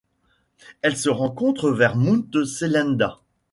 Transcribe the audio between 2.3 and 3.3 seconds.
Selinda.